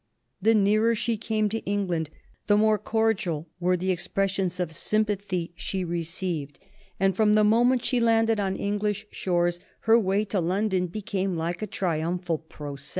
The 0.41 0.55
nearer 0.55 0.95
she 0.95 1.15
came 1.15 1.47
to 1.49 1.59
England 1.63 2.09
the 2.47 2.57
more 2.57 2.79
cordial 2.79 3.47
were 3.59 3.77
the 3.77 3.91
expressions 3.91 4.59
of 4.59 4.71
sympathy 4.71 5.53
she 5.55 5.83
received, 5.83 6.57
and 6.99 7.15
from 7.15 7.35
the 7.35 7.43
moment 7.43 7.85
she 7.85 7.99
landed 7.99 8.39
on 8.39 8.55
English 8.55 9.05
shores 9.11 9.59
her 9.81 9.99
way 9.99 10.25
to 10.25 10.41
London 10.41 10.87
became 10.87 11.35
like 11.37 11.61
a 11.61 11.67
triumphal 11.67 12.39
procession. 12.39 12.89